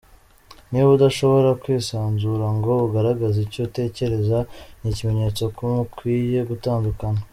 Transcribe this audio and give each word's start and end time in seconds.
Niba 0.69 0.89
udashobora 0.97 1.49
kwisanzura 1.61 2.45
ngo 2.57 2.71
ugaragaze 2.87 3.37
icyo 3.41 3.61
utekereza, 3.67 4.39
ni 4.81 4.87
ikimenyetso 4.91 5.43
ko 5.57 5.63
mukwiye 5.75 6.39
gutandukana. 6.49 7.21